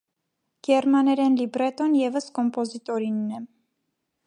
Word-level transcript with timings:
Գերմաներեն 0.67 1.35
լիբրետոն 1.41 1.93
ևս 1.99 2.29
կոմպոզիտորինն 2.39 3.39
է։ 3.41 3.45